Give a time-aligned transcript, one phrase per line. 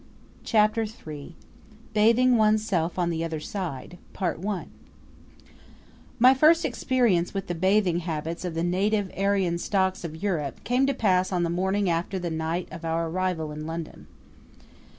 [0.43, 1.35] Chapter III
[1.93, 3.99] Bathing Oneself on the Other Side
[6.17, 10.87] My first experience with the bathing habits of the native Aryan stocks of Europe came
[10.87, 14.07] to pass on the morning after the night of our arrival in London.